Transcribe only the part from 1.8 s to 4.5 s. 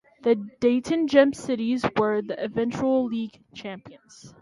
were the eventual league champions.